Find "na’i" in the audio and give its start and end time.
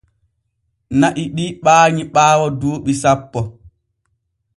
0.99-1.23